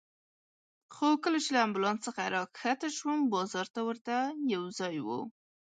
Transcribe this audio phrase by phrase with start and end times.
[0.93, 4.15] خو کله چې له امبولانس څخه راکښته شوم، بازار ته ورته
[4.53, 5.07] یو ځای و.